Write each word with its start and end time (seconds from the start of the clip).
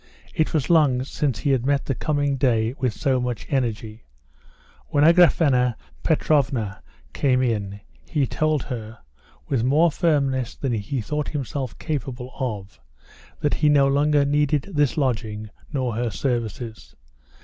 It 0.33 0.51
was 0.51 0.67
long 0.71 1.03
since 1.03 1.37
he 1.37 1.51
had 1.51 1.63
met 1.63 1.85
the 1.85 1.93
coming 1.93 2.35
day 2.35 2.73
with 2.79 2.91
so 2.91 3.19
much 3.19 3.45
energy. 3.51 4.03
When 4.87 5.03
Agraphena 5.03 5.75
Petrovna 6.01 6.81
came 7.13 7.43
in, 7.43 7.81
he 8.09 8.25
told 8.25 8.63
her, 8.63 8.97
with 9.47 9.63
more 9.63 9.91
firmness 9.91 10.55
than 10.55 10.73
he 10.73 11.01
thought 11.01 11.27
himself 11.27 11.77
capable 11.77 12.31
of, 12.39 12.79
that 13.41 13.53
he 13.53 13.69
no 13.69 13.87
longer 13.87 14.25
needed 14.25 14.71
this 14.73 14.97
lodging 14.97 15.51
nor 15.71 15.93
her 15.93 16.09
services. 16.09 16.95